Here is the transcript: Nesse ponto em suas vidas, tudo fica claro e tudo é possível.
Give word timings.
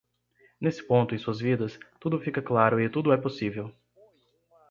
Nesse 0.59 0.81
ponto 0.81 1.13
em 1.13 1.17
suas 1.19 1.39
vidas, 1.39 1.79
tudo 1.99 2.19
fica 2.19 2.41
claro 2.41 2.81
e 2.81 2.89
tudo 2.89 3.13
é 3.13 3.17
possível. 3.17 3.71